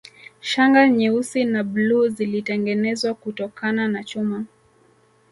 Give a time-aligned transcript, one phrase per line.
[0.41, 4.45] Shanga nyeusi na bluu zilitengenezwa kutokana na chuma